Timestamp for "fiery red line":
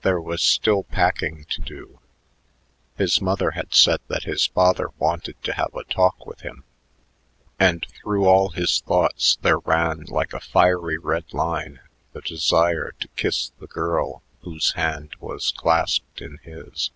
10.40-11.80